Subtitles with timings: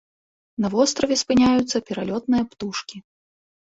[0.65, 2.97] На востраве спыняюцца пералётныя птушкі.